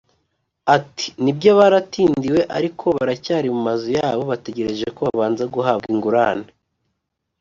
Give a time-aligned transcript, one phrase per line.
[0.75, 6.47] Ati “Ni byo baratindiwe ariko baracyari mu mazu yabo bategereje ko babanza guhabwa ingurane[